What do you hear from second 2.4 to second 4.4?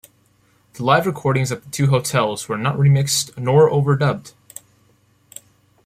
were not remixed nor overdubbed.